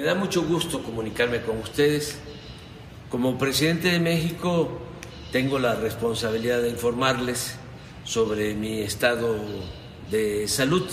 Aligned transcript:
Me 0.00 0.06
da 0.06 0.14
mucho 0.14 0.44
gusto 0.44 0.82
comunicarme 0.82 1.42
con 1.42 1.58
ustedes. 1.58 2.16
Como 3.10 3.36
presidente 3.36 3.88
de 3.88 4.00
México 4.00 4.80
tengo 5.30 5.58
la 5.58 5.74
responsabilidad 5.74 6.62
de 6.62 6.70
informarles 6.70 7.56
sobre 8.04 8.54
mi 8.54 8.80
estado 8.80 9.36
de 10.10 10.48
salud. 10.48 10.88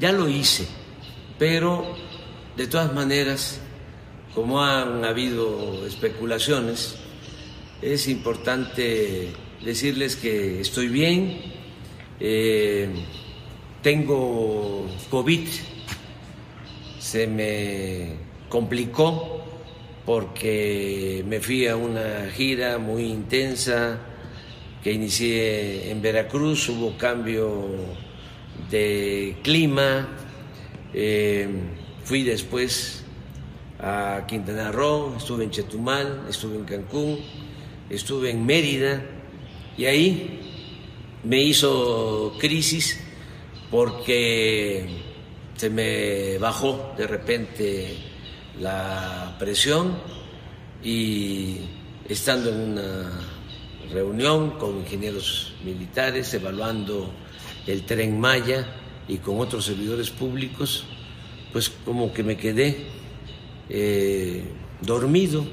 Ya 0.00 0.10
lo 0.10 0.28
hice, 0.28 0.66
pero 1.38 1.94
de 2.56 2.66
todas 2.66 2.92
maneras, 2.92 3.60
como 4.34 4.60
han 4.60 5.04
habido 5.04 5.86
especulaciones, 5.86 6.96
es 7.80 8.08
importante 8.08 9.32
decirles 9.64 10.16
que 10.16 10.60
estoy 10.60 10.88
bien, 10.88 11.40
eh, 12.18 12.88
tengo 13.80 14.88
COVID, 15.08 15.46
se 16.98 17.28
me 17.28 18.29
complicó 18.50 19.42
porque 20.04 21.24
me 21.26 21.40
fui 21.40 21.66
a 21.66 21.76
una 21.76 22.28
gira 22.34 22.78
muy 22.78 23.04
intensa 23.04 23.98
que 24.82 24.92
inicié 24.92 25.90
en 25.90 26.02
Veracruz, 26.02 26.68
hubo 26.68 26.98
cambio 26.98 27.68
de 28.70 29.36
clima, 29.42 30.08
eh, 30.92 31.48
fui 32.04 32.24
después 32.24 33.04
a 33.78 34.24
Quintana 34.26 34.72
Roo, 34.72 35.14
estuve 35.16 35.44
en 35.44 35.50
Chetumal, 35.50 36.26
estuve 36.28 36.56
en 36.56 36.64
Cancún, 36.64 37.18
estuve 37.88 38.30
en 38.30 38.44
Mérida. 38.44 39.02
Y 39.76 39.84
ahí 39.84 40.40
me 41.22 41.40
hizo 41.42 42.34
crisis 42.40 43.00
porque 43.70 44.86
se 45.56 45.70
me 45.70 46.38
bajó 46.38 46.94
de 46.96 47.06
repente 47.06 48.09
la 48.60 49.36
presión 49.38 49.96
y 50.82 51.56
estando 52.08 52.50
en 52.50 52.72
una 52.72 53.10
reunión 53.90 54.50
con 54.58 54.78
ingenieros 54.78 55.54
militares 55.64 56.32
evaluando 56.34 57.10
el 57.66 57.84
tren 57.84 58.20
Maya 58.20 58.66
y 59.08 59.18
con 59.18 59.40
otros 59.40 59.64
servidores 59.64 60.10
públicos, 60.10 60.84
pues 61.52 61.70
como 61.84 62.12
que 62.12 62.22
me 62.22 62.36
quedé 62.36 62.86
eh, 63.68 64.44
dormido, 64.80 65.44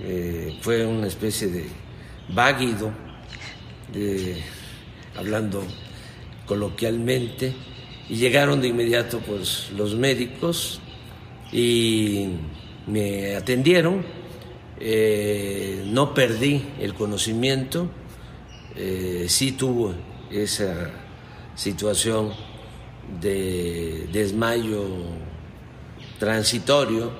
eh, 0.00 0.58
fue 0.60 0.84
una 0.84 1.06
especie 1.06 1.48
de 1.48 1.66
váguido, 2.28 2.92
hablando 5.16 5.62
coloquialmente, 6.46 7.52
y 8.08 8.16
llegaron 8.16 8.60
de 8.60 8.68
inmediato 8.68 9.20
pues 9.20 9.70
los 9.76 9.94
médicos 9.94 10.80
y 11.52 12.28
me 12.86 13.36
atendieron, 13.36 14.04
eh, 14.80 15.82
no 15.86 16.14
perdí 16.14 16.62
el 16.80 16.94
conocimiento, 16.94 17.88
eh, 18.76 19.26
sí 19.28 19.52
tuvo 19.52 19.94
esa 20.30 20.90
situación 21.54 22.32
de 23.20 24.08
desmayo 24.12 24.84
transitorio 26.18 27.12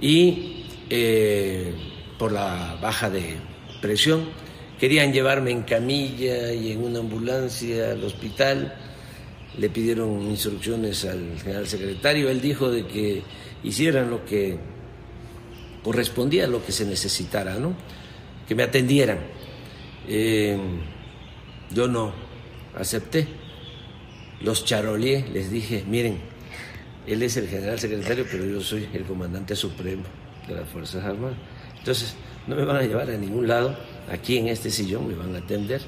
y 0.00 0.64
eh, 0.90 1.74
por 2.18 2.32
la 2.32 2.78
baja 2.80 3.10
de 3.10 3.36
presión. 3.80 4.28
Querían 4.78 5.12
llevarme 5.12 5.50
en 5.50 5.62
camilla 5.62 6.52
y 6.52 6.72
en 6.72 6.82
una 6.82 6.98
ambulancia 6.98 7.92
al 7.92 8.02
hospital 8.04 8.74
le 9.58 9.70
pidieron 9.70 10.22
instrucciones 10.22 11.04
al 11.04 11.38
general 11.40 11.66
secretario, 11.66 12.28
él 12.28 12.40
dijo 12.40 12.70
de 12.70 12.86
que 12.86 13.22
hicieran 13.62 14.10
lo 14.10 14.24
que 14.24 14.58
correspondía 15.82 16.44
a 16.44 16.48
lo 16.48 16.64
que 16.64 16.72
se 16.72 16.84
necesitara, 16.84 17.58
¿no? 17.58 17.74
que 18.46 18.54
me 18.54 18.62
atendieran. 18.62 19.18
Eh, 20.08 20.58
yo 21.70 21.88
no 21.88 22.12
acepté. 22.76 23.26
Los 24.40 24.64
charolié, 24.64 25.26
les 25.32 25.50
dije, 25.50 25.84
miren, 25.86 26.18
él 27.06 27.22
es 27.22 27.36
el 27.36 27.48
general 27.48 27.78
secretario, 27.78 28.26
pero 28.30 28.44
yo 28.44 28.60
soy 28.60 28.88
el 28.92 29.04
comandante 29.04 29.56
supremo 29.56 30.04
de 30.46 30.54
las 30.54 30.68
Fuerzas 30.68 31.04
Armadas. 31.04 31.36
Entonces, 31.78 32.14
no 32.46 32.56
me 32.56 32.64
van 32.64 32.76
a 32.76 32.82
llevar 32.82 33.10
a 33.10 33.16
ningún 33.16 33.48
lado, 33.48 33.76
aquí 34.10 34.36
en 34.36 34.48
este 34.48 34.70
sillón 34.70 35.08
me 35.08 35.14
van 35.14 35.34
a 35.34 35.38
atender. 35.38 35.80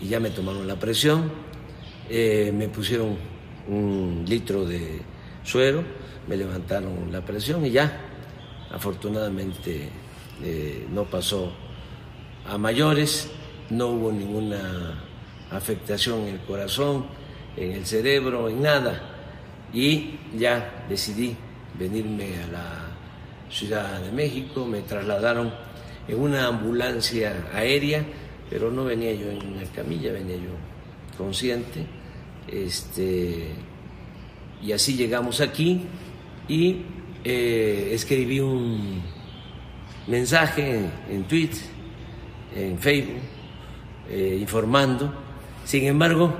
Y 0.00 0.08
ya 0.08 0.20
me 0.20 0.30
tomaron 0.30 0.66
la 0.66 0.78
presión, 0.78 1.30
eh, 2.08 2.52
me 2.54 2.68
pusieron 2.68 3.16
un 3.68 4.24
litro 4.26 4.64
de 4.64 5.00
suero, 5.42 5.82
me 6.28 6.36
levantaron 6.36 7.10
la 7.10 7.24
presión 7.24 7.64
y 7.66 7.70
ya, 7.70 8.00
afortunadamente 8.70 9.88
eh, 10.42 10.86
no 10.90 11.04
pasó 11.04 11.52
a 12.46 12.58
mayores, 12.58 13.30
no 13.70 13.88
hubo 13.88 14.12
ninguna 14.12 15.02
afectación 15.50 16.22
en 16.22 16.34
el 16.34 16.40
corazón, 16.40 17.06
en 17.56 17.72
el 17.72 17.86
cerebro, 17.86 18.48
en 18.48 18.62
nada. 18.62 19.12
Y 19.72 20.18
ya 20.36 20.84
decidí 20.88 21.36
venirme 21.78 22.42
a 22.42 22.46
la 22.52 22.86
Ciudad 23.50 24.00
de 24.00 24.12
México, 24.12 24.64
me 24.64 24.82
trasladaron 24.82 25.52
en 26.08 26.20
una 26.20 26.46
ambulancia 26.46 27.48
aérea, 27.52 28.04
pero 28.50 28.70
no 28.70 28.84
venía 28.84 29.12
yo 29.12 29.30
en 29.30 29.54
una 29.54 29.64
camilla, 29.74 30.12
venía 30.12 30.36
yo 30.36 30.50
consciente. 31.16 31.86
Este, 32.48 33.50
y 34.62 34.72
así 34.72 34.94
llegamos 34.96 35.40
aquí 35.40 35.82
y 36.48 36.82
eh, 37.24 37.90
escribí 37.92 38.40
un 38.40 39.02
mensaje 40.06 40.88
en, 41.10 41.24
Twitter, 41.24 41.60
en 42.54 42.78
Facebook, 42.78 43.20
eh, 44.08 44.38
informando. 44.40 45.12
Sin 45.64 45.84
embargo, 45.84 46.32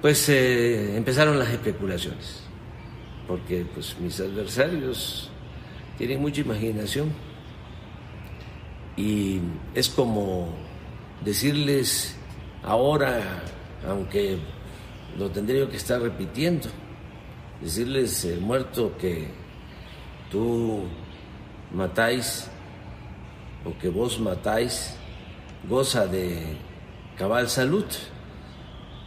pues 0.00 0.28
eh, 0.28 0.96
empezaron 0.96 1.38
las 1.38 1.48
especulaciones, 1.50 2.42
porque 3.28 3.64
pues 3.72 3.96
mis 4.00 4.18
adversarios 4.18 5.30
tienen 5.96 6.20
mucha 6.20 6.40
imaginación 6.40 7.12
y 8.96 9.38
es 9.74 9.88
como 9.88 10.52
decirles 11.24 12.16
ahora 12.64 13.42
aunque 13.88 14.38
lo 15.18 15.30
tendría 15.30 15.68
que 15.68 15.76
estar 15.76 16.00
repitiendo, 16.00 16.68
decirles 17.60 18.24
el 18.24 18.40
muerto 18.40 18.96
que 18.98 19.28
tú 20.30 20.84
matáis 21.72 22.48
o 23.64 23.78
que 23.78 23.88
vos 23.88 24.18
matáis, 24.18 24.94
goza 25.68 26.06
de 26.06 26.56
cabal 27.16 27.48
salud, 27.48 27.84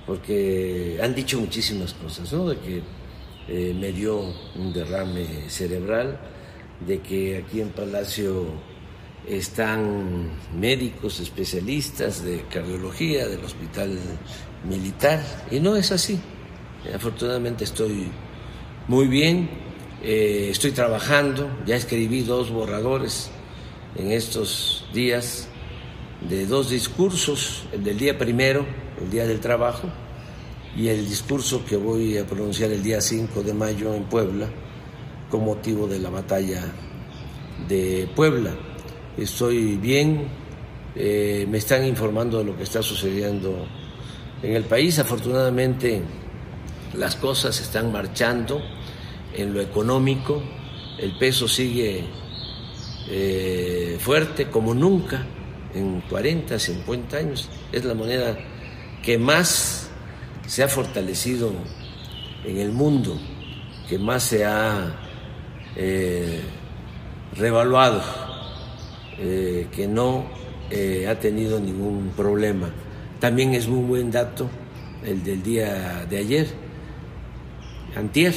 porque 0.06 1.00
han 1.02 1.14
dicho 1.16 1.40
muchísimas 1.40 1.94
cosas, 1.94 2.32
¿no? 2.32 2.50
De 2.50 2.58
que 2.60 2.82
eh, 3.48 3.76
me 3.78 3.92
dio 3.92 4.34
un 4.56 4.72
derrame 4.72 5.50
cerebral, 5.50 6.18
de 6.86 7.00
que 7.02 7.38
aquí 7.38 7.62
en 7.62 7.70
Palacio 7.70 8.46
están 9.28 10.30
médicos 10.58 11.20
especialistas 11.20 12.24
de 12.24 12.42
cardiología 12.44 13.28
del 13.28 13.44
hospital 13.44 13.98
militar 14.68 15.24
y 15.52 15.60
no 15.60 15.76
es 15.76 15.92
así. 15.92 16.20
Afortunadamente 16.94 17.64
estoy 17.64 18.08
muy 18.88 19.08
bien, 19.08 19.50
eh, 20.04 20.50
estoy 20.52 20.72
trabajando, 20.72 21.50
ya 21.66 21.76
escribí 21.76 22.22
dos 22.22 22.52
borradores 22.52 23.32
en 23.96 24.12
estos 24.12 24.86
días 24.94 25.48
de 26.30 26.46
dos 26.46 26.70
discursos, 26.70 27.64
el 27.72 27.84
del 27.84 27.98
día 27.98 28.18
primero, 28.18 28.66
el 29.02 29.10
día 29.10 29.26
del 29.26 29.40
trabajo, 29.40 29.90
y 30.76 30.90
el 30.90 31.08
discurso 31.08 31.64
que 31.66 31.78
voy 31.78 32.18
a 32.18 32.26
pronunciar 32.26 32.72
el 32.72 32.84
día 32.84 33.00
5 33.00 33.44
de 33.44 33.54
mayo 33.54 33.94
en 33.96 34.04
Puebla 34.04 34.48
con 35.30 35.46
motivo 35.46 35.88
de 35.88 36.00
la 36.00 36.10
batalla 36.10 36.62
de 37.68 38.10
Puebla. 38.14 38.52
Estoy 39.18 39.78
bien, 39.78 40.28
eh, 40.96 41.48
me 41.50 41.58
están 41.58 41.86
informando 41.86 42.40
de 42.40 42.44
lo 42.44 42.58
que 42.58 42.64
está 42.64 42.84
sucediendo 42.84 43.66
en 44.42 44.56
el 44.56 44.64
país. 44.64 45.00
Afortunadamente 45.00 46.02
las 46.94 47.16
cosas 47.16 47.60
están 47.60 47.92
marchando 47.92 48.62
en 49.34 49.54
lo 49.54 49.62
económico, 49.62 50.42
el 50.98 51.18
peso 51.18 51.48
sigue 51.48 52.06
eh, 53.10 53.98
fuerte 54.00 54.48
como 54.48 54.74
nunca 54.74 55.26
en 55.74 56.02
40, 56.02 56.58
50 56.58 57.18
años. 57.18 57.50
Es 57.72 57.84
la 57.84 57.94
moneda 57.94 58.38
que 59.04 59.18
más 59.18 59.90
se 60.48 60.64
ha 60.64 60.68
fortalecido 60.68 61.52
en 62.46 62.58
el 62.60 62.72
mundo, 62.72 63.20
que 63.90 64.00
más 64.00 64.24
se 64.24 64.46
ha 64.46 64.96
eh, 65.76 66.42
revaluado, 67.36 68.02
eh, 69.20 69.68
que 69.72 69.88
no 69.88 70.26
ha 71.08 71.16
tenido 71.16 71.60
ningún 71.60 72.12
problema. 72.16 72.70
También 73.20 73.54
es 73.54 73.68
muy 73.68 73.84
buen 73.86 74.12
dato 74.12 74.50
el 75.04 75.24
del 75.24 75.42
día 75.42 76.06
de 76.10 76.18
ayer, 76.18 76.48
antier, 77.96 78.34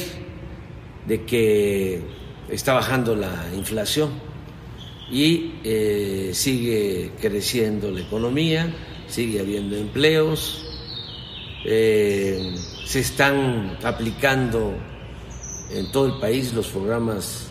de 1.07 1.25
que 1.25 2.01
está 2.49 2.73
bajando 2.73 3.15
la 3.15 3.45
inflación 3.55 4.11
y 5.11 5.55
eh, 5.63 6.31
sigue 6.33 7.11
creciendo 7.19 7.91
la 7.91 8.01
economía, 8.01 8.71
sigue 9.07 9.39
habiendo 9.39 9.75
empleos, 9.75 10.65
eh, 11.65 12.55
se 12.85 12.99
están 12.99 13.77
aplicando 13.83 14.73
en 15.71 15.91
todo 15.91 16.05
el 16.05 16.19
país 16.19 16.53
los 16.53 16.67
programas 16.67 17.47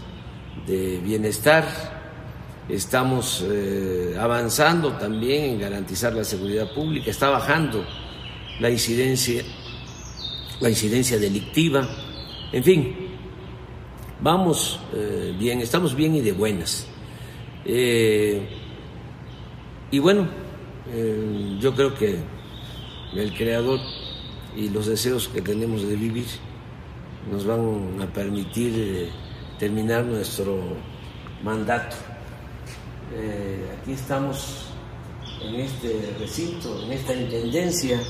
de 0.66 0.98
bienestar, 0.98 1.98
estamos 2.69 3.44
eh, 3.49 4.17
avanzando 4.19 4.93
también 4.94 5.44
en 5.44 5.61
garantizar 5.61 6.15
la 6.15 6.25
seguridad 6.25 6.73
pública, 6.73 7.11
está 7.11 7.31
bajando 7.31 7.85
la 8.61 8.70
incidencia, 8.70 9.43
la 10.61 10.69
incidencia 10.69 11.19
delictiva, 11.19 11.88
en 12.53 12.65
fin, 12.65 12.97
vamos 14.20 14.81
bien, 15.38 15.61
estamos 15.61 15.94
bien 15.94 16.17
y 16.17 16.20
de 16.20 16.32
buenas. 16.32 16.87
Eh, 17.65 18.49
y 19.91 19.99
bueno, 19.99 20.26
eh, 20.91 21.56
yo 21.61 21.75
creo 21.75 21.94
que 21.94 22.19
el 23.14 23.35
Creador 23.35 23.81
y 24.56 24.71
los 24.71 24.87
deseos 24.87 25.29
que 25.29 25.43
tenemos 25.43 25.87
de 25.87 25.97
vivir 25.97 26.26
nos 27.31 27.44
van 27.44 28.00
a 28.00 28.06
permitir 28.06 28.73
eh, 28.76 29.09
terminar 29.59 30.05
nuestro 30.05 30.59
mandato. 31.43 31.97
Aquí 33.81 33.93
estamos 33.93 34.66
en 35.43 35.55
este 35.60 36.14
recinto, 36.19 36.82
en 36.84 36.93
esta 36.93 37.14
intendencia. 37.14 38.00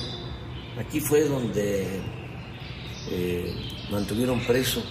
Aquí 0.78 1.00
fue 1.00 1.24
donde 1.24 2.00
mantuvieron 3.90 4.40
preso 4.40 4.82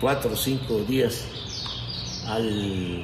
cuatro 0.00 0.32
o 0.32 0.36
cinco 0.36 0.78
días 0.84 1.26
al 2.26 3.02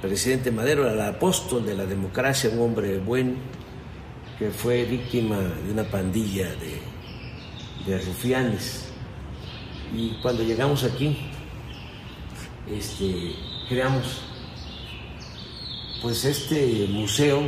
presidente 0.00 0.50
Madero 0.50 0.88
el 0.88 1.00
apóstol 1.00 1.64
de 1.64 1.74
la 1.74 1.84
democracia, 1.84 2.50
un 2.50 2.60
hombre 2.60 2.98
bueno 2.98 3.34
que 4.38 4.50
fue 4.50 4.84
víctima 4.84 5.38
de 5.38 5.72
una 5.72 5.84
pandilla 5.84 6.48
de, 6.54 7.98
rufianes. 7.98 8.86
Y 9.94 10.16
cuando 10.22 10.42
llegamos 10.42 10.84
aquí, 10.84 11.18
este, 12.70 13.34
creamos 13.68 14.22
pues 16.00 16.24
este 16.24 16.86
museo 16.88 17.42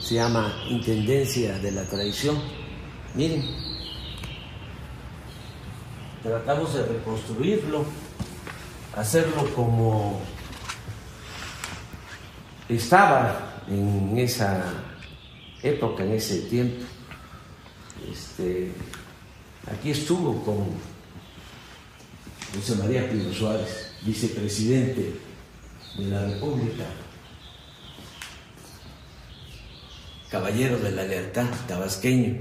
se 0.00 0.16
llama 0.16 0.62
Intendencia 0.68 1.58
de 1.58 1.72
la 1.72 1.84
Tradición. 1.84 2.38
Miren, 3.14 3.44
tratamos 6.22 6.74
de 6.74 6.84
reconstruirlo, 6.84 7.84
hacerlo 8.94 9.54
como 9.54 10.20
estaba 12.68 13.62
en 13.68 14.18
esa 14.18 14.64
época, 15.62 16.04
en 16.04 16.12
ese 16.12 16.42
tiempo. 16.42 16.84
Este, 18.12 18.70
aquí 19.72 19.90
estuvo 19.92 20.44
con 20.44 20.66
José 22.54 22.76
María 22.76 23.08
Pino 23.08 23.32
Suárez, 23.32 23.92
vicepresidente 24.02 25.14
de 25.96 26.04
la 26.06 26.26
República, 26.26 26.84
caballero 30.36 30.78
de 30.78 30.90
la 30.90 31.04
lealtad, 31.04 31.46
tabasqueño, 31.66 32.36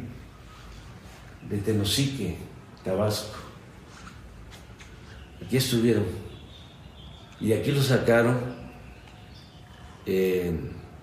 de 1.50 1.58
Tenosique, 1.60 2.36
Tabasco. 2.84 3.38
Aquí 5.42 5.56
estuvieron. 5.56 6.04
Y 7.40 7.54
aquí 7.54 7.72
lo 7.72 7.82
sacaron 7.82 8.38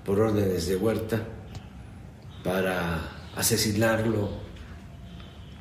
por 0.05 0.21
órdenes 0.21 0.67
de 0.67 0.77
Huerta 0.77 1.23
para 2.45 3.01
asesinarlo, 3.37 4.29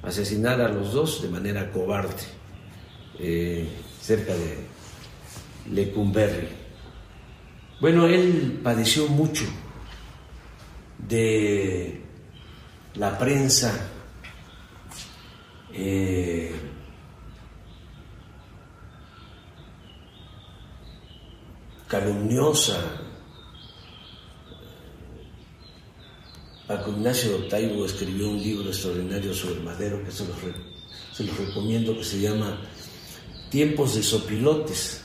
asesinar 0.03 0.59
a 0.59 0.67
los 0.67 0.91
dos 0.91 1.21
de 1.21 1.29
manera 1.29 1.71
cobarde 1.71 2.25
eh, 3.19 3.69
cerca 4.01 4.33
de 4.33 4.57
Lecumberri. 5.71 6.49
Bueno, 7.79 8.05
él 8.07 8.59
padeció 8.61 9.07
mucho 9.07 9.45
de 11.07 12.01
la 12.95 13.17
prensa 13.17 13.73
eh, 15.73 16.51
calumniosa, 21.87 22.77
Paco 26.67 26.91
Ignacio 26.91 27.47
Taibo 27.49 27.85
escribió 27.85 28.29
un 28.29 28.37
libro 28.37 28.69
extraordinario 28.69 29.33
sobre 29.33 29.59
Madero 29.59 30.01
que 30.05 30.11
se 30.11 30.25
los, 30.25 31.37
recomiendo, 31.37 31.97
que 31.97 32.03
se 32.03 32.21
llama 32.21 32.61
Tiempos 33.49 33.95
de 33.95 34.03
Sopilotes, 34.03 35.01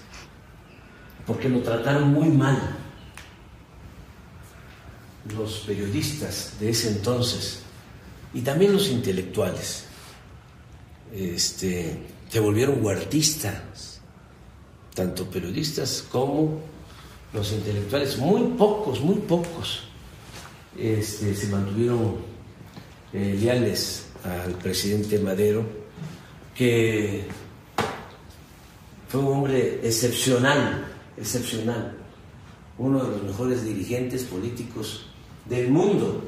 porque 1.26 1.48
lo 1.48 1.60
trataron 1.60 2.12
muy 2.12 2.28
mal 2.28 2.85
los 5.34 5.60
periodistas 5.66 6.52
de 6.60 6.70
ese 6.70 6.88
entonces 6.88 7.60
y 8.34 8.40
también 8.42 8.72
los 8.72 8.88
intelectuales. 8.88 9.84
Este, 11.14 11.98
se 12.28 12.40
volvieron 12.40 12.84
huertistas, 12.84 14.00
tanto 14.94 15.24
periodistas 15.30 16.04
como 16.10 16.60
los 17.32 17.52
intelectuales, 17.52 18.18
muy 18.18 18.42
pocos, 18.56 19.00
muy 19.00 19.16
pocos 19.16 19.86
este, 20.78 21.34
se 21.34 21.46
mantuvieron 21.48 22.16
eh, 23.12 23.36
leales 23.40 24.06
al 24.24 24.52
presidente 24.54 25.18
Madero, 25.18 25.64
que 26.54 27.24
fue 29.08 29.20
un 29.20 29.32
hombre 29.32 29.80
excepcional, 29.82 30.86
excepcional, 31.16 31.96
uno 32.78 33.04
de 33.04 33.10
los 33.10 33.22
mejores 33.22 33.64
dirigentes 33.64 34.24
políticos 34.24 35.06
del 35.48 35.70
mundo, 35.70 36.24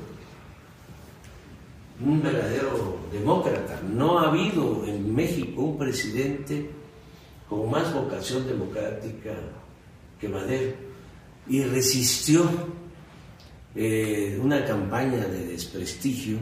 un 2.05 2.23
verdadero 2.23 2.99
demócrata. 3.13 3.81
No 3.83 4.19
ha 4.19 4.29
habido 4.29 4.85
en 4.87 5.15
México 5.15 5.63
un 5.63 5.79
presidente 5.79 6.71
con 7.49 7.71
más 7.71 7.93
vocación 7.93 8.47
democrática 8.47 9.35
que 10.21 10.29
Madero 10.29 10.77
y 11.49 11.63
resistió 11.63 12.49
eh, 13.75 14.39
una 14.43 14.65
campaña 14.65 15.27
de 15.27 15.47
desprestigio 15.47 16.39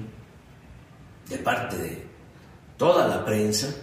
de 1.29 1.39
parte 1.39 1.77
de 1.77 2.03
toda 2.77 3.07
la 3.09 3.25
prensa 3.25 3.75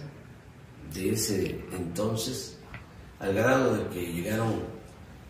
de 0.92 1.12
ese 1.12 1.60
entonces, 1.72 2.58
al 3.18 3.34
grado 3.34 3.76
de 3.76 3.88
que 3.88 4.12
llegaron 4.12 4.60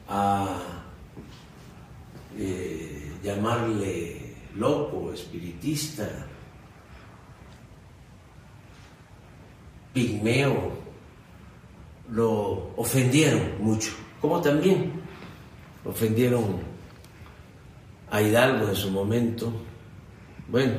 a 0.09 0.59
eh, 2.37 2.94
llamarle 3.25 4.35
loco, 4.55 5.13
espiritista, 5.13 6.07
pigmeo, 9.93 10.73
lo 12.11 12.75
ofendieron 12.77 13.41
mucho, 13.61 13.93
como 14.21 14.41
también 14.41 14.93
ofendieron 15.85 16.59
a 18.11 18.21
Hidalgo 18.21 18.69
en 18.69 18.77
su 18.77 18.91
momento, 18.91 19.53
bueno, 20.49 20.75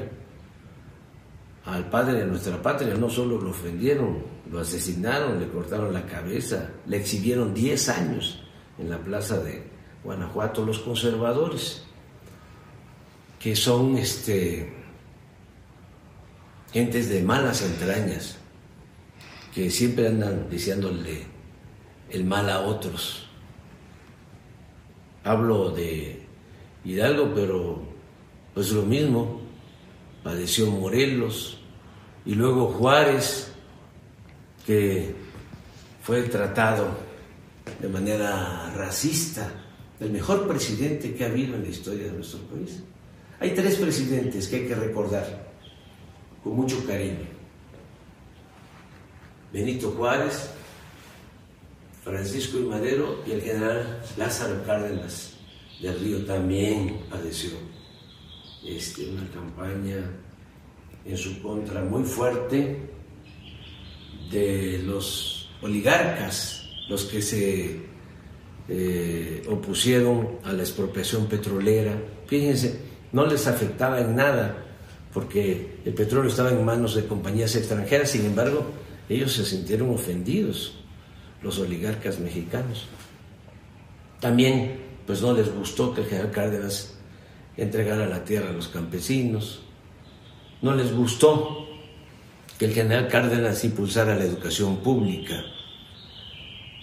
al 1.66 1.90
padre 1.90 2.20
de 2.20 2.26
nuestra 2.26 2.62
patria 2.62 2.94
no 2.94 3.10
solo 3.10 3.42
lo 3.42 3.50
ofendieron, 3.50 4.24
lo 4.52 4.60
asesinaron, 4.60 5.40
le 5.40 5.48
cortaron 5.50 5.92
la 5.92 6.06
cabeza, 6.06 6.70
le 6.86 6.98
exhibieron 6.98 7.54
10 7.56 7.90
años 7.90 8.44
en 8.78 8.90
la 8.92 9.00
plaza 9.00 9.40
de 9.40 9.64
Guanajuato 10.04 10.64
los 10.64 10.80
conservadores, 10.80 11.85
que 13.40 13.56
son 13.56 13.98
este, 13.98 14.74
gentes 16.72 17.10
de 17.10 17.22
malas 17.22 17.62
entrañas, 17.62 18.38
que 19.54 19.70
siempre 19.70 20.08
andan 20.08 20.50
deseándole 20.50 21.24
el 22.10 22.26
mal 22.26 22.50
a 22.50 22.62
otros. 22.62 23.28
Hablo 25.24 25.72
de 25.72 26.26
Hidalgo, 26.84 27.32
pero 27.34 27.82
pues 28.54 28.72
lo 28.72 28.84
mismo, 28.84 29.42
padeció 30.24 30.70
Morelos 30.72 31.60
y 32.26 32.36
luego 32.36 32.68
Juárez, 32.68 33.52
que 34.66 35.16
fue 36.02 36.24
tratado 36.24 36.88
de 37.80 37.88
manera 37.88 38.72
racista, 38.76 39.52
el 40.00 40.12
mejor 40.12 40.48
presidente 40.48 41.14
que 41.14 41.24
ha 41.24 41.28
habido 41.28 41.56
en 41.56 41.64
la 41.64 41.70
historia 41.70 42.08
de 42.08 42.14
nuestro 42.14 42.40
país. 42.42 42.84
Hay 43.40 43.52
tres 43.52 43.76
presidentes 43.76 44.48
que 44.48 44.56
hay 44.58 44.68
que 44.68 44.76
recordar 44.76 45.46
con 46.44 46.56
mucho 46.56 46.86
cariño. 46.86 47.28
Benito 49.52 49.92
Juárez, 49.92 50.50
Francisco 52.04 52.60
y 52.60 52.64
Madero 52.64 53.24
y 53.26 53.32
el 53.32 53.42
general 53.42 54.04
Lázaro 54.18 54.64
Cárdenas 54.66 55.34
del 55.82 56.00
Río 56.00 56.26
también 56.26 57.02
padeció 57.10 57.52
este, 58.66 59.10
una 59.10 59.28
campaña 59.30 60.12
en 61.06 61.18
su 61.18 61.42
contra 61.42 61.82
muy 61.82 62.04
fuerte 62.04 62.78
de 64.32 64.82
los 64.86 65.50
oligarcas, 65.62 66.68
los 66.90 67.06
que 67.06 67.22
se 67.22 67.80
eh, 68.68 69.44
opusieron 69.48 70.40
a 70.44 70.52
la 70.52 70.64
expropiación 70.64 71.28
petrolera. 71.28 72.00
Fíjense, 72.28 72.80
no 73.16 73.26
les 73.26 73.48
afectaba 73.48 74.02
en 74.02 74.18
nada 74.18 74.58
porque 75.14 75.80
el 75.86 75.94
petróleo 75.94 76.30
estaba 76.30 76.50
en 76.50 76.66
manos 76.66 76.96
de 76.96 77.08
compañías 77.08 77.56
extranjeras, 77.56 78.10
sin 78.10 78.26
embargo, 78.26 78.66
ellos 79.08 79.32
se 79.32 79.46
sintieron 79.46 79.90
ofendidos 79.90 80.74
los 81.42 81.58
oligarcas 81.60 82.20
mexicanos. 82.20 82.88
También, 84.20 84.82
pues 85.08 85.22
no 85.22 85.32
les 85.32 85.50
gustó 85.50 85.94
que 85.94 86.02
el 86.02 86.08
general 86.08 86.32
Cárdenas 86.32 86.98
entregara 87.56 88.06
la 88.06 88.26
tierra 88.26 88.50
a 88.50 88.52
los 88.52 88.68
campesinos. 88.68 89.62
No 90.62 90.76
les 90.76 90.92
gustó 90.92 91.70
que 92.60 92.66
el 92.66 92.74
general 92.74 93.08
Cárdenas 93.08 93.64
impulsara 93.64 94.18
la 94.18 94.26
educación 94.26 94.84
pública. 94.84 95.42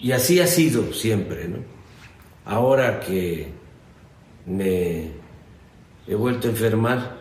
Y 0.01 0.13
así 0.13 0.39
ha 0.39 0.47
sido 0.47 0.93
siempre, 0.93 1.47
¿no? 1.47 1.57
Ahora 2.43 2.99
que 3.01 3.49
me 4.47 5.22
he 6.07 6.15
vuelto 6.15 6.47
a 6.47 6.51
enfermar, 6.51 7.17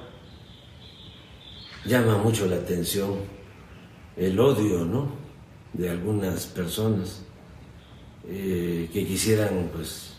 llama 1.84 2.18
mucho 2.18 2.46
la 2.46 2.56
atención 2.56 3.42
el 4.16 4.38
odio, 4.38 4.84
¿no? 4.84 5.10
De 5.72 5.88
algunas 5.88 6.46
personas 6.46 7.24
eh, 8.28 8.90
que 8.92 9.06
quisieran 9.06 9.70
pues 9.72 10.14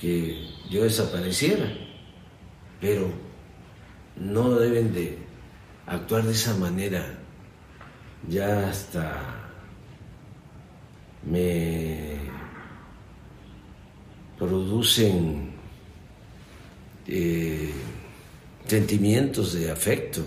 que 0.00 0.48
yo 0.70 0.84
desapareciera, 0.84 1.72
pero 2.80 3.10
no 4.16 4.50
deben 4.50 4.92
de 4.92 5.18
actuar 5.86 6.24
de 6.24 6.32
esa 6.32 6.54
manera. 6.56 7.18
Ya 8.28 8.68
hasta 8.68 9.22
me 11.22 12.18
producen 14.38 15.55
eh, 17.08 17.70
sentimientos 18.66 19.52
de 19.54 19.70
afecto, 19.70 20.22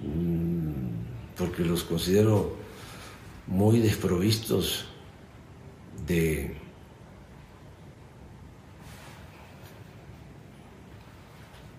mm, 0.00 1.36
porque 1.36 1.64
los 1.64 1.82
considero 1.84 2.56
muy 3.46 3.80
desprovistos 3.80 4.86
de 6.06 6.56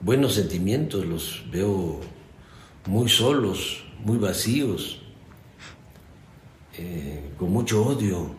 buenos 0.02 0.36
sentimientos, 0.36 1.06
los 1.06 1.44
veo 1.52 2.00
muy 2.86 3.10
solos, 3.10 3.84
muy 4.04 4.18
vacíos, 4.18 5.02
eh, 6.78 7.32
con 7.38 7.52
mucho 7.52 7.86
odio. 7.86 8.36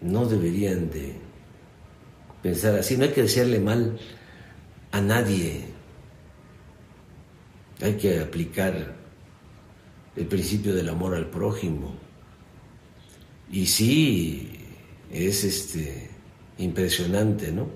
No 0.00 0.26
deberían 0.26 0.90
de 0.90 1.23
pensar 2.44 2.78
así, 2.78 2.98
no 2.98 3.04
hay 3.04 3.10
que 3.10 3.22
desearle 3.22 3.58
mal 3.58 3.98
a 4.92 5.00
nadie, 5.00 5.64
hay 7.80 7.94
que 7.94 8.20
aplicar 8.20 8.94
el 10.14 10.26
principio 10.26 10.74
del 10.74 10.90
amor 10.90 11.14
al 11.14 11.30
prójimo. 11.30 11.94
Y 13.50 13.64
sí, 13.64 14.58
es 15.10 15.42
este, 15.42 16.10
impresionante, 16.58 17.50
¿no? 17.50 17.66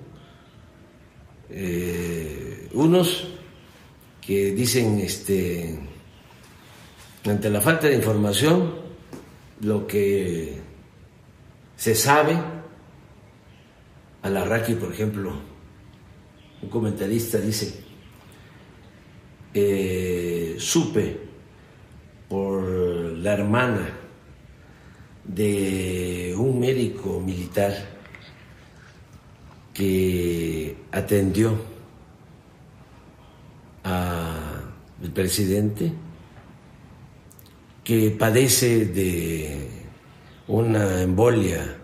Eh, 1.49 2.69
unos 2.73 3.27
que 4.21 4.51
dicen, 4.51 4.99
este, 4.99 5.79
ante 7.25 7.49
la 7.49 7.59
falta 7.59 7.87
de 7.87 7.95
información, 7.95 8.75
lo 9.61 9.87
que 9.87 10.59
se 11.75 11.95
sabe, 11.95 12.58
Alarraqui, 14.21 14.75
por 14.75 14.91
ejemplo, 14.91 15.33
un 16.61 16.69
comentarista 16.69 17.37
dice, 17.37 17.83
eh, 19.53 20.55
supe 20.59 21.19
por 22.27 22.63
la 22.63 23.33
hermana 23.33 23.89
de 25.23 26.35
un 26.37 26.59
médico 26.59 27.19
militar 27.19 27.73
que 29.73 30.75
atendió 30.91 31.55
al 33.83 35.11
presidente 35.13 35.91
que 37.83 38.11
padece 38.11 38.85
de 38.85 39.67
una 40.47 41.01
embolia, 41.01 41.77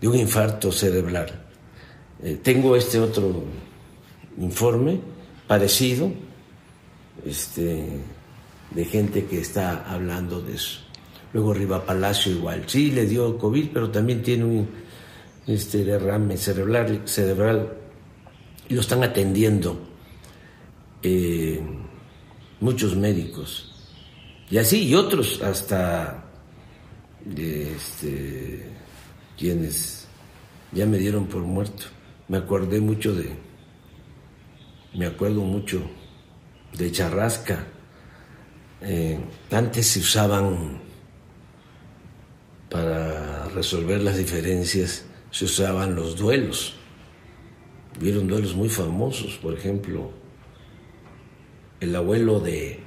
de 0.00 0.08
un 0.08 0.16
infarto 0.16 0.70
cerebral. 0.70 1.41
Eh, 2.22 2.38
tengo 2.42 2.76
este 2.76 3.00
otro 3.00 3.44
informe 4.38 5.00
parecido, 5.46 6.12
este, 7.26 7.84
de 8.70 8.84
gente 8.84 9.26
que 9.26 9.40
está 9.40 9.84
hablando 9.92 10.40
de 10.40 10.54
eso. 10.54 10.80
Luego 11.32 11.54
Riva 11.54 11.84
Palacio 11.84 12.32
igual. 12.32 12.64
Sí, 12.66 12.90
le 12.90 13.06
dio 13.06 13.38
COVID, 13.38 13.70
pero 13.72 13.90
también 13.90 14.22
tiene 14.22 14.44
un 14.44 14.68
este, 15.46 15.84
derrame 15.84 16.36
cerebral, 16.36 17.02
cerebral 17.04 17.72
y 18.68 18.74
lo 18.74 18.80
están 18.80 19.02
atendiendo 19.02 19.80
eh, 21.02 21.60
muchos 22.60 22.94
médicos. 22.96 23.68
Y 24.50 24.58
así, 24.58 24.84
y 24.84 24.94
otros 24.94 25.40
hasta 25.42 26.24
este, 27.36 28.66
quienes 29.38 30.06
ya 30.72 30.86
me 30.86 30.98
dieron 30.98 31.26
por 31.26 31.42
muerto. 31.42 31.84
Me 32.28 32.38
acordé 32.38 32.80
mucho 32.80 33.14
de, 33.14 33.30
me 34.94 35.06
acuerdo 35.06 35.40
mucho 35.40 35.82
de 36.76 36.90
Charrasca. 36.90 37.66
Eh, 38.80 39.18
antes 39.50 39.86
se 39.86 40.00
usaban 40.00 40.80
para 42.68 43.48
resolver 43.50 44.00
las 44.00 44.16
diferencias 44.16 45.04
se 45.32 45.46
usaban 45.46 45.96
los 45.96 46.16
duelos. 46.16 46.76
Vieron 47.98 48.28
duelos 48.28 48.54
muy 48.54 48.68
famosos, 48.68 49.38
por 49.38 49.54
ejemplo, 49.54 50.12
el 51.80 51.96
abuelo 51.96 52.38
de 52.38 52.80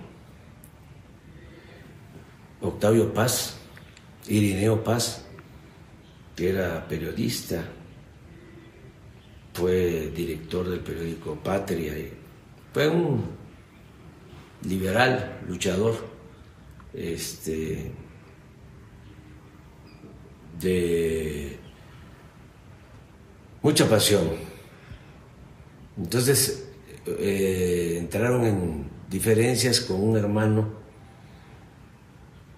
Octavio 2.62 3.14
Paz, 3.14 3.58
Irineo 4.28 4.84
Paz, 4.84 5.26
que 6.36 6.50
era 6.50 6.88
periodista, 6.88 7.66
fue 9.56 10.12
director 10.14 10.70
del 10.70 10.82
periódico 10.82 11.36
Patria, 11.36 11.94
fue 12.74 12.90
un 12.90 13.24
liberal, 14.64 15.40
luchador, 15.48 15.96
este, 16.94 17.90
de 20.60 21.58
mucha 23.62 23.88
pasión. 23.90 24.32
Entonces 25.98 26.68
eh, 27.06 27.96
entraron 27.98 28.44
en 28.44 28.90
diferencias 29.10 29.80
con 29.80 30.04
un 30.04 30.18
hermano 30.18 30.68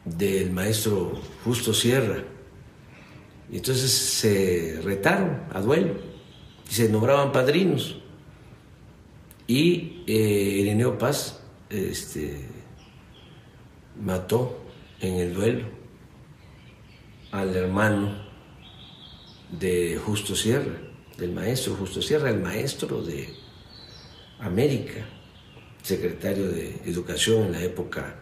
del 0.04 0.50
maestro 0.50 1.22
Justo 1.44 1.76
Sierra. 1.76 2.24
Y 3.52 3.58
entonces 3.58 3.92
se 3.92 4.82
retaron 4.84 5.44
a 5.54 5.62
duelo 5.62 6.07
y 6.70 6.74
se 6.74 6.90
nombraban 6.90 7.32
padrinos. 7.32 7.98
Y 9.48 10.04
eh, 10.08 10.58
Ireneo 10.62 10.98
Paz 10.98 11.40
este, 11.70 12.46
mató 14.02 14.60
en 15.00 15.16
el 15.16 15.34
duelo 15.34 15.66
al 17.32 17.56
hermano 17.56 18.28
de 19.52 19.98
Justo 20.04 20.36
Sierra, 20.36 20.74
del 21.18 21.32
maestro 21.32 21.76
Justo 21.76 22.02
Sierra, 22.02 22.30
el 22.30 22.42
maestro 22.42 23.02
de 23.02 23.34
América, 24.40 25.06
secretario 25.82 26.50
de 26.50 26.82
Educación 26.86 27.46
en 27.46 27.52
la 27.54 27.64
época 27.64 28.20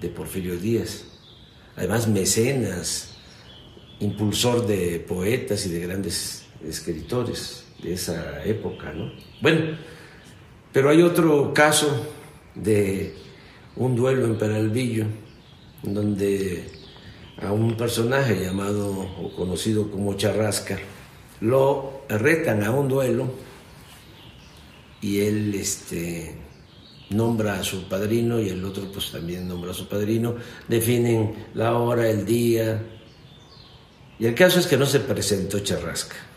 de 0.00 0.08
Porfirio 0.08 0.58
Díaz, 0.58 1.04
además 1.76 2.06
mecenas, 2.08 3.16
impulsor 4.00 4.66
de 4.66 5.00
poetas 5.00 5.64
y 5.66 5.70
de 5.70 5.80
grandes 5.80 6.44
escritores 6.62 7.64
de 7.82 7.94
esa 7.94 8.44
época, 8.44 8.92
¿no? 8.92 9.12
Bueno, 9.40 9.76
pero 10.72 10.90
hay 10.90 11.02
otro 11.02 11.52
caso 11.54 12.06
de 12.54 13.14
un 13.76 13.96
duelo 13.96 14.26
en 14.26 14.38
Peralvillo, 14.38 15.06
donde 15.82 16.64
a 17.38 17.52
un 17.52 17.76
personaje 17.76 18.38
llamado 18.40 18.90
o 18.90 19.34
conocido 19.34 19.90
como 19.90 20.14
Charrasca, 20.14 20.78
lo 21.40 22.02
retan 22.08 22.62
a 22.62 22.70
un 22.70 22.88
duelo 22.88 23.32
y 25.00 25.20
él 25.20 25.54
este, 25.54 26.36
nombra 27.08 27.54
a 27.54 27.64
su 27.64 27.88
padrino 27.88 28.38
y 28.38 28.50
el 28.50 28.62
otro 28.62 28.92
pues 28.92 29.10
también 29.10 29.48
nombra 29.48 29.70
a 29.70 29.74
su 29.74 29.88
padrino, 29.88 30.34
definen 30.68 31.46
la 31.54 31.78
hora, 31.78 32.08
el 32.10 32.26
día, 32.26 32.82
y 34.18 34.26
el 34.26 34.34
caso 34.34 34.60
es 34.60 34.66
que 34.66 34.76
no 34.76 34.84
se 34.84 35.00
presentó 35.00 35.60
Charrasca 35.60 36.29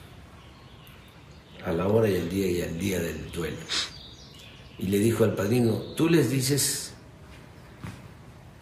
a 1.65 1.71
la 1.71 1.87
hora 1.87 2.09
y 2.09 2.15
el 2.15 2.29
día 2.29 2.47
y 2.47 2.61
al 2.61 2.77
día 2.77 2.99
del 2.99 3.31
duelo. 3.31 3.57
Y 4.77 4.87
le 4.87 4.99
dijo 4.99 5.23
al 5.23 5.35
padrino, 5.35 5.77
tú 5.95 6.09
les 6.09 6.29
dices 6.29 6.93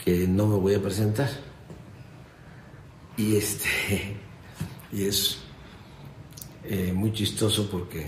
que 0.04 0.28
no 0.28 0.48
me 0.48 0.58
voy 0.58 0.74
a 0.76 0.82
presentar. 0.82 1.30
Y 3.18 3.36
este 3.36 3.68
y 4.92 5.06
es 5.06 5.38
eh, 6.64 6.92
muy 6.94 7.14
chistoso 7.14 7.70
porque 7.70 8.08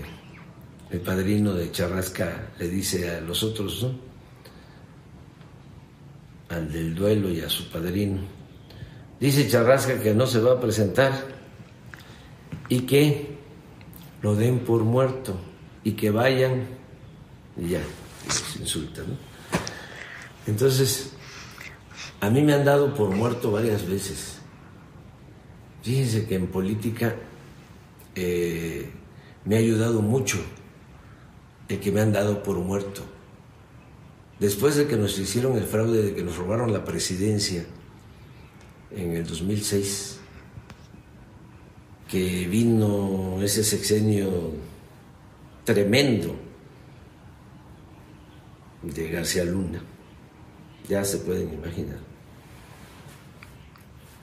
el 0.90 1.00
padrino 1.00 1.54
de 1.54 1.70
Charrasca 1.72 2.52
le 2.58 2.68
dice 2.68 3.10
a 3.10 3.20
los 3.20 3.42
otros, 3.42 3.82
¿no? 3.82 4.14
al 6.50 6.70
del 6.70 6.94
duelo 6.94 7.30
y 7.30 7.40
a 7.40 7.48
su 7.48 7.68
padrino, 7.70 8.20
dice 9.18 9.48
Charrasca 9.48 10.00
que 10.00 10.14
no 10.14 10.26
se 10.26 10.40
va 10.40 10.52
a 10.52 10.60
presentar 10.60 11.12
y 12.68 12.80
que 12.80 13.33
lo 14.24 14.34
den 14.34 14.60
por 14.60 14.84
muerto 14.84 15.36
y 15.84 15.92
que 15.92 16.10
vayan 16.10 16.66
y 17.58 17.68
ya, 17.68 17.82
se 18.26 18.58
insultan. 18.58 19.06
¿no? 19.06 19.16
Entonces, 20.46 21.12
a 22.20 22.30
mí 22.30 22.40
me 22.40 22.54
han 22.54 22.64
dado 22.64 22.94
por 22.94 23.10
muerto 23.10 23.52
varias 23.52 23.86
veces. 23.86 24.38
Fíjense 25.82 26.26
que 26.26 26.36
en 26.36 26.46
política 26.46 27.14
eh, 28.14 28.90
me 29.44 29.56
ha 29.56 29.58
ayudado 29.58 30.00
mucho 30.00 30.38
el 31.68 31.78
que 31.78 31.92
me 31.92 32.00
han 32.00 32.14
dado 32.14 32.42
por 32.42 32.56
muerto. 32.56 33.02
Después 34.40 34.76
de 34.76 34.86
que 34.86 34.96
nos 34.96 35.18
hicieron 35.18 35.58
el 35.58 35.64
fraude, 35.64 36.02
de 36.02 36.14
que 36.14 36.22
nos 36.22 36.38
robaron 36.38 36.72
la 36.72 36.82
presidencia 36.82 37.66
en 38.90 39.10
el 39.16 39.26
2006, 39.26 40.20
que 42.14 42.46
vino 42.46 43.42
ese 43.42 43.64
sexenio 43.64 44.52
tremendo 45.64 46.36
de 48.84 49.10
García 49.10 49.44
Luna, 49.44 49.82
ya 50.88 51.04
se 51.04 51.18
pueden 51.18 51.52
imaginar. 51.52 51.98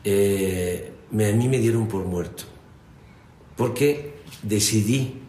Eh, 0.06 0.94
a 1.12 1.36
mí 1.36 1.50
me 1.50 1.60
dieron 1.60 1.90
por 1.90 2.06
muerto, 2.06 2.46
porque 3.58 4.22
decidí 4.42 5.20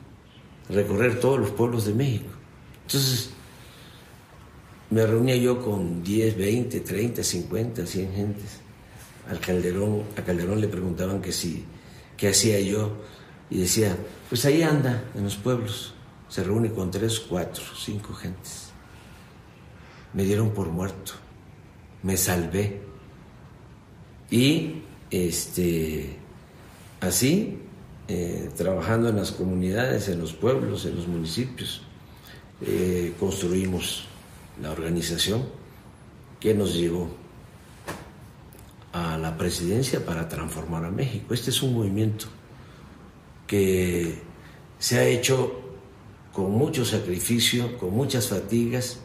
recorrer 0.69 1.19
todos 1.19 1.41
los 1.41 1.51
pueblos 1.51 1.85
de 1.85 1.95
México. 1.95 2.31
Entonces, 2.87 3.31
me 4.89 5.05
reunía 5.05 5.35
yo 5.35 5.61
con 5.61 6.05
10, 6.05 6.37
20, 6.37 6.79
30, 6.79 7.25
50, 7.25 7.87
100 7.87 8.13
gentes. 8.15 8.61
Al 9.29 9.41
Calderón, 9.41 10.05
a 10.17 10.23
Calderón 10.23 10.61
le 10.61 10.69
preguntaban 10.69 11.21
que 11.21 11.33
si, 11.33 11.65
qué 12.23 12.29
hacía 12.29 12.61
yo, 12.61 12.93
y 13.51 13.59
decía, 13.59 13.97
pues 14.29 14.45
ahí 14.45 14.63
anda, 14.63 15.11
en 15.17 15.25
los 15.25 15.35
pueblos, 15.35 15.93
se 16.29 16.45
reúne 16.45 16.71
con 16.71 16.89
tres, 16.89 17.19
cuatro, 17.19 17.65
cinco 17.77 18.15
gentes. 18.15 18.69
Me 20.15 20.23
dieron 20.23 20.51
por 20.51 20.69
muerto, 20.69 21.15
me 22.05 22.17
salvé. 22.17 22.81
Y 24.31 24.83
este, 25.11 26.17
así 27.01 27.59
eh, 28.07 28.51
trabajando 28.57 29.09
en 29.09 29.17
las 29.17 29.33
comunidades, 29.33 30.09
en 30.09 30.21
los 30.21 30.33
pueblos, 30.33 30.87
en 30.87 30.95
los 30.95 31.09
municipios. 31.09 31.83
Eh, 32.65 33.15
construimos 33.19 34.05
la 34.63 34.71
organización 34.71 35.43
que 36.39 36.55
nos 36.55 36.77
llevó 36.77 37.22
a 38.93 39.17
la 39.19 39.37
presidencia 39.37 40.05
para 40.05 40.29
transformar 40.29 40.85
a 40.85 40.91
México. 40.91 41.35
Este 41.35 41.51
es 41.51 41.63
un 41.63 41.75
movimiento 41.75 42.27
que 43.47 44.19
se 44.79 44.99
ha 44.99 45.07
hecho 45.07 45.61
con 46.33 46.51
mucho 46.53 46.85
sacrificio, 46.85 47.79
con 47.79 47.95
muchas 47.95 48.29
fatigas, 48.29 48.99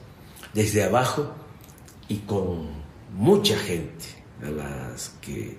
desde 0.54 0.84
abajo 0.84 1.34
y 2.08 2.18
con 2.20 2.70
mucha 3.14 3.58
gente 3.58 4.06
a 4.44 4.50
las 4.50 5.10
que 5.22 5.58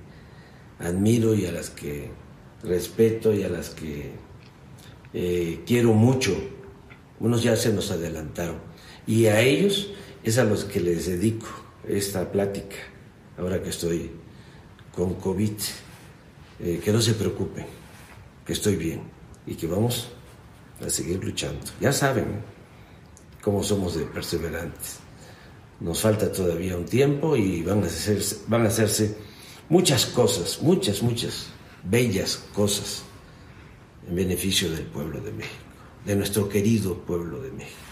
admiro 0.78 1.34
y 1.34 1.46
a 1.46 1.52
las 1.52 1.70
que 1.70 2.10
respeto 2.62 3.32
y 3.32 3.42
a 3.42 3.48
las 3.48 3.70
que 3.70 4.12
eh, 5.14 5.62
quiero 5.66 5.92
mucho. 5.92 6.36
Unos 7.20 7.42
ya 7.42 7.56
se 7.56 7.72
nos 7.72 7.90
adelantaron. 7.90 8.56
Y 9.06 9.26
a 9.26 9.40
ellos 9.40 9.90
es 10.22 10.38
a 10.38 10.44
los 10.44 10.64
que 10.64 10.80
les 10.80 11.06
dedico 11.06 11.48
esta 11.86 12.30
plática, 12.30 12.76
ahora 13.38 13.62
que 13.62 13.70
estoy 13.70 14.10
con 14.94 15.14
COVID. 15.14 15.52
Eh, 16.60 16.80
que 16.84 16.92
no 16.92 17.00
se 17.00 17.14
preocupen, 17.14 17.66
que 18.44 18.52
estoy 18.52 18.74
bien 18.74 19.02
y 19.46 19.54
que 19.54 19.68
vamos 19.68 20.08
a 20.84 20.90
seguir 20.90 21.22
luchando. 21.22 21.64
Ya 21.80 21.92
saben 21.92 22.42
cómo 23.40 23.62
somos 23.62 23.94
de 23.94 24.04
perseverantes. 24.06 24.96
Nos 25.78 26.00
falta 26.00 26.32
todavía 26.32 26.76
un 26.76 26.84
tiempo 26.84 27.36
y 27.36 27.62
van 27.62 27.84
a 27.84 28.66
hacerse 28.66 29.16
muchas 29.68 30.06
cosas, 30.06 30.60
muchas, 30.60 31.00
muchas 31.00 31.46
bellas 31.84 32.42
cosas 32.52 33.04
en 34.08 34.16
beneficio 34.16 34.68
del 34.72 34.86
pueblo 34.86 35.20
de 35.20 35.30
México, 35.30 35.62
de 36.04 36.16
nuestro 36.16 36.48
querido 36.48 36.98
pueblo 36.98 37.40
de 37.40 37.52
México. 37.52 37.87